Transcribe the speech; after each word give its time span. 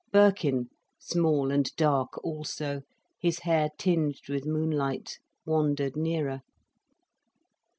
Birkin, 0.11 0.71
small 0.97 1.51
and 1.51 1.69
dark 1.75 2.17
also, 2.25 2.81
his 3.19 3.37
hair 3.41 3.69
tinged 3.77 4.27
with 4.29 4.47
moonlight, 4.47 5.19
wandered 5.45 5.95
nearer. 5.95 6.41